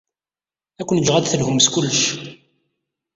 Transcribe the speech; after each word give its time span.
Ad 0.81 0.85
ken-jjeɣ 0.87 1.15
ad 1.15 1.23
d-telhum 1.23 1.59
s 1.65 1.67
kullec. 1.73 2.01